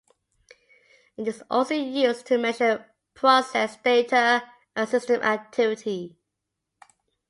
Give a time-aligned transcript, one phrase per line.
[1.15, 4.41] It is also used to measure process data
[4.75, 6.17] and system activity.